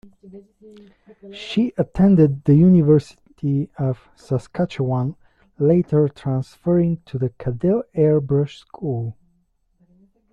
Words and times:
She 1.31 1.73
attended 1.77 2.45
the 2.45 2.55
University 2.55 3.69
of 3.77 4.09
Saskatchewan, 4.15 5.15
later 5.59 6.07
transferring 6.07 7.03
to 7.05 7.19
the 7.19 7.29
Kadel 7.29 7.83
Airbrush 7.95 8.57
School. 8.57 9.15